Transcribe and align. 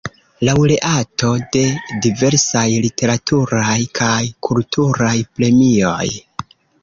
Laŭreato 0.47 1.27
de 1.55 1.61
diversaj 2.05 2.63
literaturaj 2.87 3.75
kaj 4.01 4.17
kulturaj 4.49 5.15
premioj. 5.37 6.11